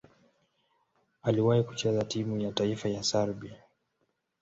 Aliwahi 1.23 1.63
kucheza 1.63 2.03
timu 2.03 2.37
ya 2.39 2.51
taifa 2.51 2.89
ya 2.89 3.03
Serbia. 3.03 3.63